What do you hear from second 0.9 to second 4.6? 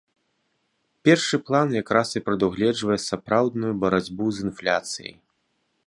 Першы план якраз і прадугледжвае сапраўдную барацьбу з